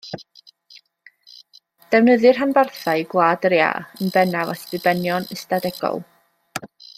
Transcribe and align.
Defnyddir 1.91 2.35
rhanbarthau 2.39 3.03
Gwlad 3.11 3.45
yr 3.51 3.57
Iâ 3.59 3.69
yn 4.07 4.11
bennaf 4.17 4.53
at 4.55 4.65
ddibenion 4.73 5.29
ystadegol. 5.37 6.03